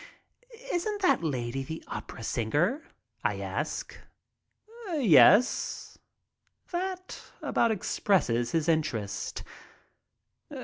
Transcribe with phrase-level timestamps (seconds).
[0.71, 2.87] "Isn't that lady the opera singer?"
[3.23, 3.95] I ask.
[4.93, 5.99] "Yes."
[6.71, 9.43] That about expresses his interest.